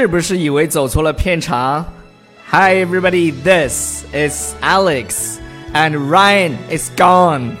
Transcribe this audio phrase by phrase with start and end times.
[0.00, 1.84] 是不是以为走错了片场
[2.52, 5.38] ？Hi everybody, this is Alex,
[5.74, 7.56] and Ryan is gone.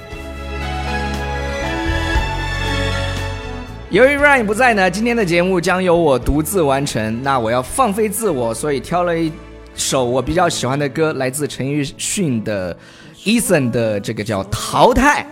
[3.90, 7.20] 由于 Ryan 不在呢，今天的节目将由我独自完成。
[7.24, 9.32] 那我要放飞自我，所以挑了一
[9.74, 12.78] 首我比较喜欢的歌，来自陈奕迅的
[13.24, 15.26] Eason 的这个叫《淘汰》。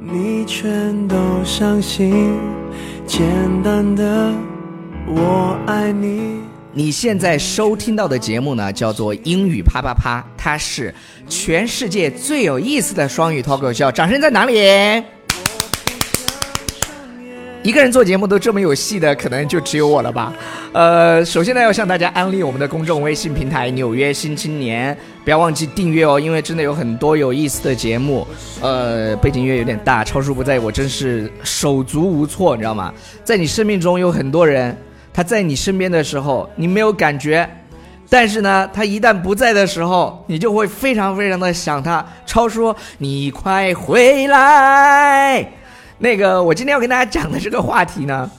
[0.00, 2.40] 你全都相信，
[3.06, 3.24] 简
[3.62, 4.32] 单的
[5.08, 6.40] 我爱你。
[6.72, 10.92] 你现在收听到的节目呢，叫做英语啪啪啪，它是
[11.28, 13.90] 全世界最有意思的双语脱口秀。
[13.92, 14.54] 掌声在哪里？
[17.62, 20.32] 一个人做节目都这么有戏的，可能就只有我了吧。
[20.72, 28.26] 呃，首先呢，要向大家安利我们的公众微信平台《纽约新青年》，不要忘记订阅哦，因为真的有很多有意思的节目。
[28.60, 32.92] 呃，背景音乐有点大，超叔不在，我真是手足无措，你知道吗？
[33.24, 34.76] 在你生命中有很多人，
[35.16, 37.48] 他在你身边的时候你没有感觉，
[38.10, 42.04] 但是呢，他一旦不在的时候，你就会非常非常的想他。
[42.26, 45.50] 超叔，你快回来！
[46.00, 48.30] 那个，我今天要跟大家讲的这个话题呢，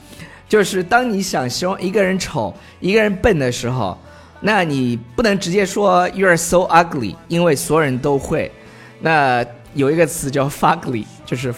[0.48, 3.98] 就是当你想形容一个人丑、一个人笨的时候，
[4.38, 8.52] 那你不能直接说 "You are so ugly"，因为所有人都会。
[9.00, 11.52] 那有一个词叫 "fugly"，就是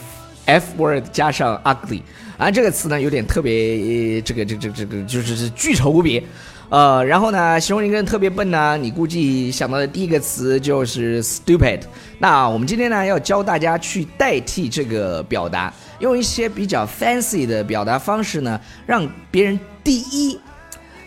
[0.46, 2.00] F word 加上 ugly，
[2.40, 6.26] 啊，这个词呢有点特别，这个这这这个就是是巨丑无比。
[6.70, 11.82] 呃，然后呢，形容一个人特别笨呢，你估计想到的第一个词就是 stupid。
[12.18, 20.40] 那我们今天呢，要教大家去代替这个表达，用一些比较 fancy 的表达方式呢，让别人第一，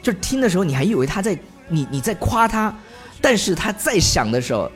[0.03, 1.35] 就是听的时候你还以为他在
[1.67, 2.71] 你你在夸他，
[3.19, 4.71] 但是他在想的时候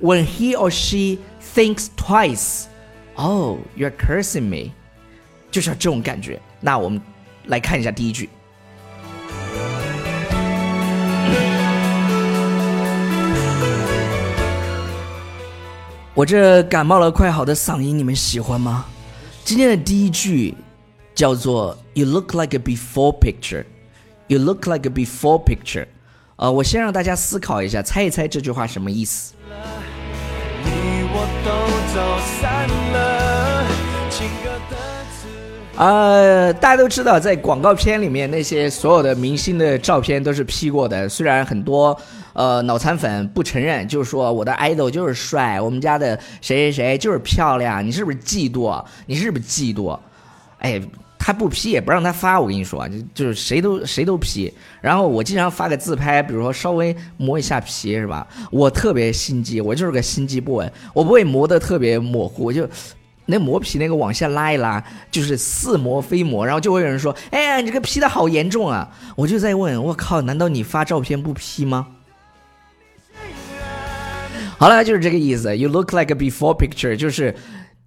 [0.00, 1.18] ，when he or she
[1.56, 4.70] thinks twice，oh you're cursing me，
[5.50, 6.40] 就是这种感觉。
[6.60, 7.00] 那我们
[7.46, 8.28] 来看一下第一句。
[16.14, 18.86] 我这感冒了快好的嗓音，你们喜欢吗？
[19.44, 20.54] 今天的第一句
[21.14, 23.64] 叫做 "You look like a before picture."
[24.26, 25.86] You look like a before picture.
[26.36, 29.34] 呃，我先让大家思考一下，猜一猜这句话什么意思。
[30.64, 30.70] 你
[31.10, 31.50] 我都
[31.94, 31.98] 走
[32.40, 33.66] 散了，
[34.10, 34.76] 情歌都
[35.78, 41.08] 呃，大家都知道，在广告片里面，那些所有的明星的照片都是 P 过的。
[41.08, 41.96] 虽然很多
[42.32, 48.84] 呃脑残粉不承认，就是说我的 idol 就是帅，我们家的谁谁谁就是漂亮，你是不是嫉妒？
[49.06, 49.96] 你是不是嫉妒？
[50.58, 50.82] 哎，
[51.16, 54.52] 他不 P 也不让他发，我跟你说，就就是谁都谁都 P。
[54.80, 58.26] 然后我经常发个自拍，比如说稍微磨一下皮，是吧？
[58.50, 62.68] 我特别心机，我就是个心机 boy，我不会磨得特别模糊，我就。
[63.30, 71.88] 那磨皮那个往下拉一拉，就是似磨非磨，然后就会有人说：“哎呀，你这个 P 的好严重啊！”我就在问：“我靠，难道你发照片不 P 吗？”
[74.56, 75.54] 好了，就是这个意思。
[75.54, 77.34] You look like a before picture，就是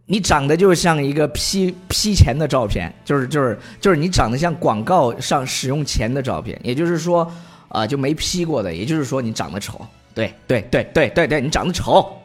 [0.06, 7.30] 你长得就像一个 P P 前的照片，就是就是就是你长得像广告上使用前的照片，也就是说，
[7.70, 9.82] 啊，就没 P 过的，也就是说你长得丑。
[10.14, 12.21] 对对对对对对，你长得丑。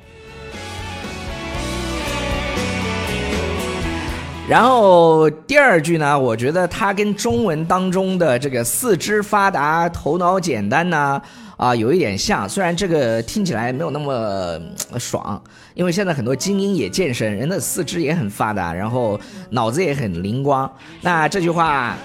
[4.48, 11.20] 然后第二句呢，我觉得它跟中文当中的这个四肢发达、头脑简单呢，
[11.56, 12.48] 啊，有一点像。
[12.48, 14.56] 虽然这个听起来没有那么
[15.00, 15.42] 爽，
[15.74, 19.18] 因为现在很多精英也健身，人的四肢也很发达，然后
[19.50, 20.72] 脑子也很灵光。
[21.00, 21.96] 那这句话，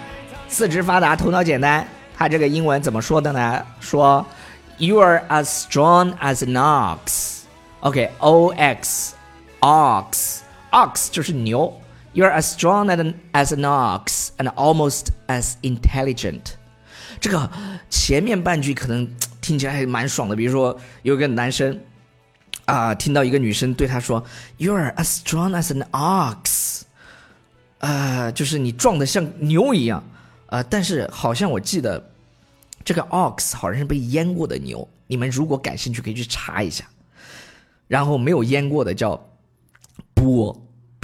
[0.47, 1.85] 四肢发达、头脑简单，
[2.18, 3.63] 它这个英文怎么说的呢？
[3.79, 4.25] 说
[4.79, 7.41] ，You are as strong as an ox。
[7.81, 9.12] OK，O X，ox，ox
[11.12, 11.72] 就是牛。
[12.14, 16.56] You're as strong as an, as an ox and almost as intelligent。
[17.22, 17.50] 这个
[17.90, 19.08] 前面半句可能
[19.40, 21.80] 听起来还蛮爽的，比如说有个男生
[22.66, 24.22] 啊，听到一个女生对他说
[24.58, 26.82] ，You're as strong as an ox，
[27.80, 30.03] 啊，就是你壮得像牛一样
[30.47, 30.62] 啊。
[30.64, 32.12] 但是好像我记得
[32.84, 36.84] 这个 ox 好像是被阉过的牛，你们如果感兴趣可以去查一下。
[37.88, 39.18] 然后没有阉过的叫
[40.14, 40.58] bo。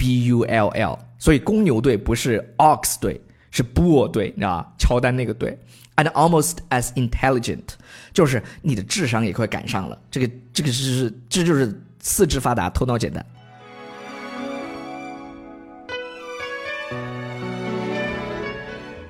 [0.08, 3.20] B U L L，所以公牛队不是 Ox 队，
[3.50, 4.72] 是 Bull 队，你知道吧？
[4.78, 5.58] 乔丹那个队。
[5.96, 7.64] And almost as intelligent，
[8.14, 9.98] 就是你的智商也快赶上了。
[10.10, 13.22] 这个这个是这就是四肢发达，头脑简单。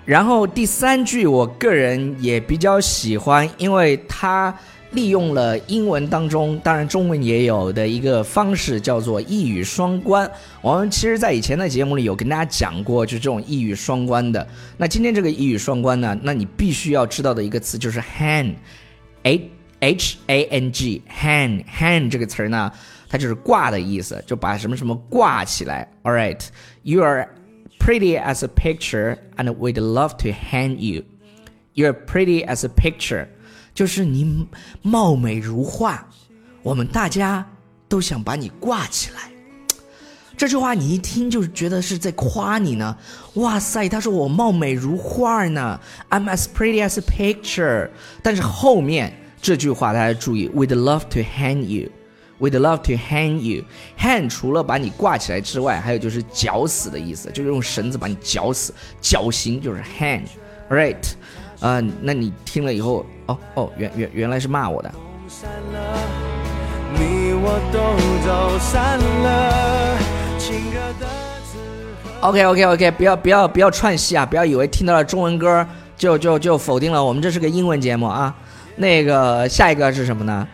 [0.05, 4.53] 然后第三句，我个人也比较喜欢，因为它
[4.93, 10.31] 利用了英文当中，当然中文也有的一个方式，叫做一语双关。
[10.63, 14.47] 我们其实，在以前的节目里有跟大家讲过，就这种一语双关的。
[14.77, 19.49] 那今天这个一语双关呢，那你必须要知道的一个词就是 hang，h
[19.81, 22.73] h a n g，hang hang 这个词儿呢，
[23.09, 25.87] 它就是挂的意思，就把什么什么挂起来。
[26.03, 27.29] All right，you are
[27.79, 31.05] pretty as a picture and we'd love to hang you。
[31.75, 33.29] You're pretty as a picture，
[33.79, 34.45] 就是你
[34.83, 36.05] 貌美如画，
[36.65, 37.47] 我们大家
[37.89, 39.31] 都想把你挂起来。
[40.37, 42.97] 这句话你一听就觉得是在夸你呢。
[43.35, 45.79] 哇塞，他说我貌美如画呢
[46.11, 47.89] ，I'm as pretty as a picture。
[48.21, 53.63] 但是后面这句话大家注意，We'd love to hang you，We'd love to hang you。
[53.97, 60.97] Hang 除了把你挂起来之外，还有就是绞死的意思，就是用绳子把你绞死，绞刑就是 hang，right？
[61.61, 64.93] 啊，那你听了以后，哦哦，原原原来是骂我的。
[72.21, 74.25] OK OK OK，不要不要不要串戏啊！
[74.25, 75.67] 不要以为听到了中文歌
[75.97, 78.33] 就就就否定了我们这是个英文节目啊。
[78.77, 80.47] 那个下一个是什么呢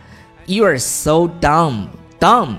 [0.47, 2.55] ？You are so dumb，dumb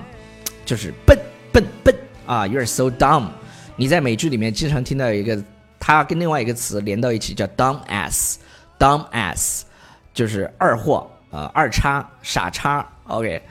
[0.65, 1.17] 就是笨
[1.51, 1.93] 笨笨
[2.25, 2.47] 啊。
[2.47, 3.27] You are so dumb，
[3.75, 5.37] 你在美剧里面经常听到一个。
[5.87, 9.61] 它跟另外一个词连到一起叫 dumb ass，dumb ass
[10.13, 12.85] 就是二货，呃，二叉，傻叉。
[13.05, 13.41] OK，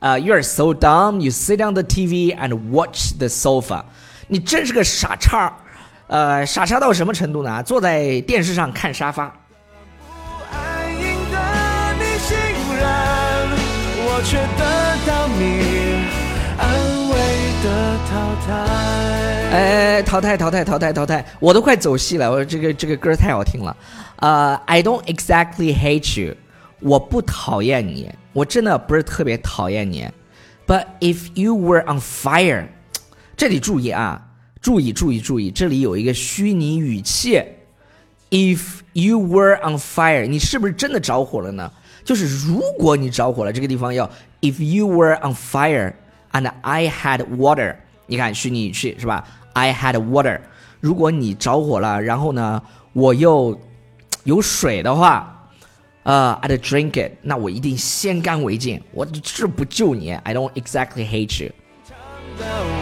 [0.00, 1.20] 呃，You are so dumb.
[1.20, 3.84] You sit on the TV and watch the sofa.
[4.26, 5.56] 你真是个傻叉，
[6.08, 7.62] 呃，傻叉到什么程度呢？
[7.62, 9.32] 坐在电视上看沙发。
[14.24, 16.04] 却得到你
[16.58, 16.95] 安
[17.62, 18.52] 的淘汰。
[19.52, 22.30] 哎，淘汰淘汰淘汰淘汰，我都快走戏了。
[22.30, 23.76] 我这个这个歌太好听了。
[24.16, 26.34] 呃，I don't exactly hate you，
[26.80, 30.08] 我不讨厌你，我真的不是特别讨厌你。
[30.66, 32.66] But if you were on fire，
[33.36, 34.20] 这里注意啊，
[34.60, 37.42] 注意注意注意，这里有一个虚拟语气。
[38.30, 41.70] If you were on fire，你是不是真的着火了呢？
[42.04, 44.10] 就是如果你着火了，这个地方要
[44.40, 45.92] If you were on fire
[46.32, 47.76] and I had water。
[48.06, 50.40] 你看虚拟语气是吧？I had water。
[50.80, 52.62] 如果你着火了，然后呢，
[52.92, 53.58] 我又
[54.24, 55.50] 有水的话，
[56.04, 57.12] 呃，I'd drink it。
[57.22, 60.12] 那我一定先干为敬，我是不救你。
[60.12, 62.75] I don't exactly hate you。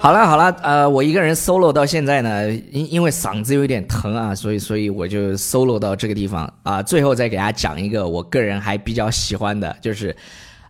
[0.00, 6.80] 好了好了，呃，我一个人 solo 到现在呢，因因为嗓子有点疼啊，所以所以我就 solo 到这个地方啊。
[6.80, 10.16] 最后再给大家讲一个我个人还比较喜欢的，就是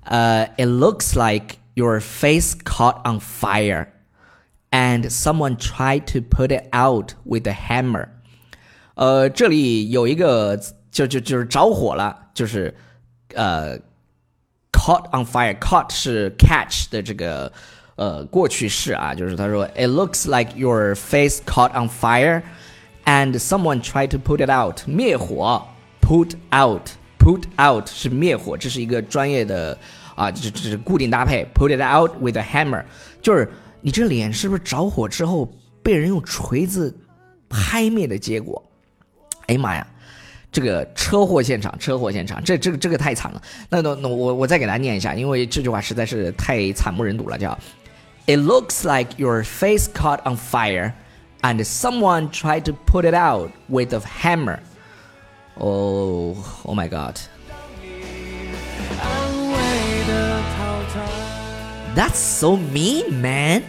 [0.04, 3.88] 呃，It looks like your face caught on fire
[4.70, 8.08] and someone tried to put it out with a hammer。
[8.94, 10.56] 呃，这里有一个
[10.90, 12.74] 就就就是着火了，就是
[13.34, 13.78] 呃
[14.72, 17.52] ，caught on fire，caught 是 catch 的这个。
[17.98, 22.42] 呃，过去式啊，就是他说，It looks like your face caught on fire,
[23.04, 25.60] and someone tried to put it out，灭火
[26.00, 29.76] ，put out，put out 是灭火，这是一个专业的
[30.14, 32.84] 啊，这这是固定搭配，put it out with a hammer，
[33.20, 36.96] 就是你这脸是不是着火之后被人用锤子
[37.48, 38.62] 拍灭的结果？
[39.48, 39.84] 哎呀妈呀！
[40.52, 43.42] 这个车祸现场，车祸现场，这这个这个太惨了。
[43.68, 47.58] 那那那我我再给大家念一下，因为这句话实在是太惨不忍睹了，叫。
[48.28, 50.94] It looks like your face caught on fire
[51.42, 54.60] and someone tried to put it out with a hammer.
[55.56, 57.18] Oh, oh my god.
[61.94, 63.64] That's so mean, man.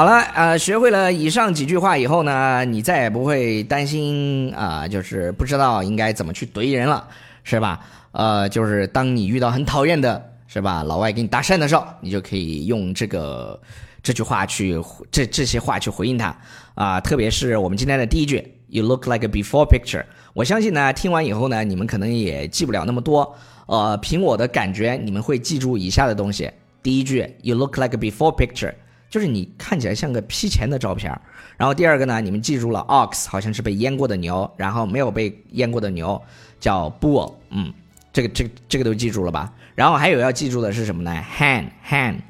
[0.00, 7.06] 好了，呃，学会了以上几句话以后呢，你再也不会担心啊，就是不知道应该怎么去怼人了，
[7.44, 7.78] 是吧？
[8.12, 10.82] 呃，就是当你遇到很讨厌的，是吧？
[10.84, 13.60] 老外给你搭讪的时候，你就可以用这个
[14.02, 14.80] 这句话去
[15.10, 16.34] 这这些话去回应他
[16.74, 16.98] 啊。
[16.98, 20.06] 特别是我们今天的第一句，You look like a before picture。
[20.32, 23.36] 我相信呢，听完以后呢，你们可能也记不了那么多。
[23.66, 26.50] 呃，凭我的感觉，你们会记住以下的东西。
[26.82, 28.72] 第一句，You look like a before picture。
[29.10, 31.12] 就是你看起来像个 P 钱的照片
[31.58, 36.20] 然后第二个呢，你们记住了，ox 好像是被阉过的牛，然后没有被阉过的牛
[36.58, 37.70] 叫 bull，嗯，
[38.12, 39.52] 这个这个这个都记住了吧？
[39.74, 42.20] 然后还有要记住的是什么呢？hand hand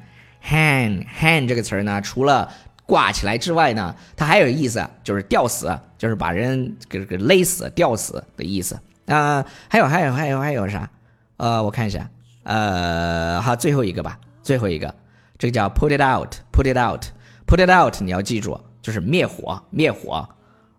[0.43, 2.51] hand hand 这个词儿呢，除了
[2.85, 9.45] 挂起来之外呢，它还有意思，就是吊死，就是把人给给勒死、吊死的意思啊。
[9.69, 10.89] 还有还有还有还有啥？
[11.37, 12.09] 呃，我看一下，
[12.43, 14.93] 呃，好，最后一个吧，最后一个，
[15.41, 20.29] 这个叫 put it out，put it out，put it out，你要记住，就是灭火，灭火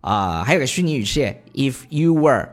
[0.02, 0.45] 啊。
[0.47, 2.49] 还有个虚拟语气，if you were，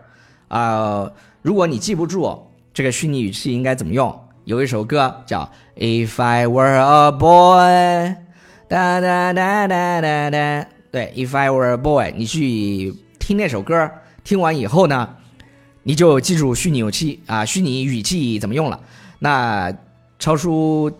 [0.48, 1.12] 啊，
[1.44, 4.20] 如果你记不住这个虚拟语气应该怎么用？
[4.46, 8.16] 有一首歌叫 If I Were a Boy，
[8.68, 10.68] 哒哒哒哒哒哒。
[10.92, 13.92] 对，If I Were a Boy，你去听那首歌，
[14.24, 15.18] 听完以后呢，
[15.84, 18.80] 你就记住虚拟语气啊，虚拟语气怎么用了。
[19.20, 19.72] 那
[20.18, 20.92] 超叔，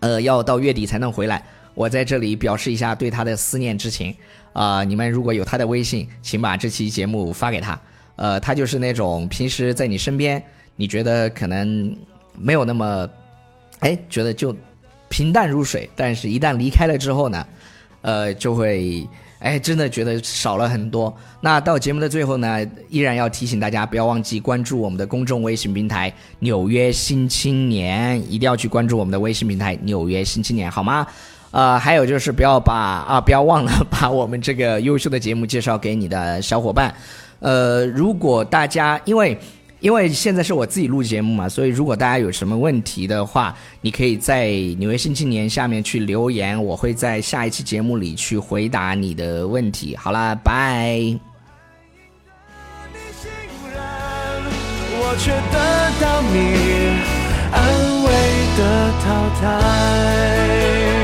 [0.00, 1.42] 呃，要到月底才能回来，
[1.74, 4.14] 我在这里表示一下对他的思念之情
[4.52, 4.84] 啊。
[4.84, 7.78] 你们如果有他的微信，请把这期节目发给他。
[8.16, 10.42] 呃，他就是那种平时在你身边。
[10.78, 11.96] 你觉得可能
[12.38, 13.08] 没有那么，
[13.78, 14.54] 哎，觉得就
[15.08, 17.46] 平淡如水，但是一旦离开了之后呢，
[18.02, 21.14] 呃，就会哎，真的觉得少了很多。
[21.40, 31.06] 那到节目的最后呢，依然要提醒大家，不要忘记关注我们的公众微信平台《纽约新青年》，一定要去关注我们的微信平台《纽约新青年》，好吗？
[31.50, 36.94] 呃，还有就是不要把啊，不要忘了把我们这个优秀的节目介绍给你的小伙伴。
[37.40, 39.38] 呃，如果大家因为。
[39.80, 49.94] 因为现在是我自己录节目嘛，所以如果大家有什么问题的话，你可以在《纽约新青年》下面去留言，我会在下一期节目里去回答你的问题。
[49.96, 51.18] 好啦，拜。
[54.98, 56.36] 我却得到你
[57.52, 57.56] 安
[58.02, 58.08] 慰
[58.56, 58.60] 的
[59.04, 59.04] 淘
[59.40, 60.95] 汰。